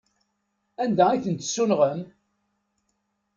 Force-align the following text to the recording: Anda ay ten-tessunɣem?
Anda 0.83 1.03
ay 1.09 1.19
ten-tessunɣem? 1.23 2.01